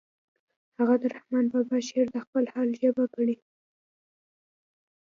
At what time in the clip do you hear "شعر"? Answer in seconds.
1.87-2.07